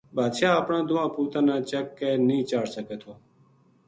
[0.15, 3.11] بادشاہ اپناں دواں پوتاں نا چک کے نیہہ چاڑ سکے تھو